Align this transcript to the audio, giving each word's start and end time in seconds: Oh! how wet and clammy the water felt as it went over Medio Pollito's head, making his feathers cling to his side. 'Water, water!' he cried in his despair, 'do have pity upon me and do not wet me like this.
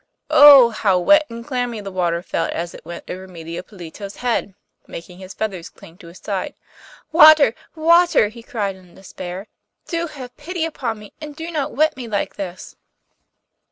Oh! 0.31 0.71
how 0.71 0.97
wet 0.97 1.27
and 1.29 1.45
clammy 1.45 1.79
the 1.79 1.91
water 1.91 2.23
felt 2.23 2.49
as 2.53 2.73
it 2.73 2.83
went 2.83 3.07
over 3.07 3.27
Medio 3.27 3.61
Pollito's 3.61 4.15
head, 4.15 4.55
making 4.87 5.19
his 5.19 5.35
feathers 5.35 5.69
cling 5.69 5.99
to 5.99 6.07
his 6.07 6.17
side. 6.17 6.55
'Water, 7.11 7.53
water!' 7.75 8.29
he 8.29 8.41
cried 8.41 8.75
in 8.75 8.85
his 8.87 8.95
despair, 8.95 9.45
'do 9.85 10.07
have 10.07 10.35
pity 10.37 10.65
upon 10.65 10.97
me 10.97 11.13
and 11.21 11.35
do 11.35 11.51
not 11.51 11.73
wet 11.73 11.95
me 11.95 12.07
like 12.07 12.35
this. 12.35 12.75